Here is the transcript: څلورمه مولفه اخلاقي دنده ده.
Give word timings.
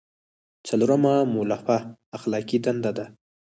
څلورمه 0.67 1.13
مولفه 1.33 1.77
اخلاقي 2.17 2.57
دنده 2.65 2.91
ده. 2.97 3.05